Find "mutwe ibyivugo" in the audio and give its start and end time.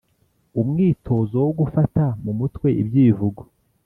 2.39-3.41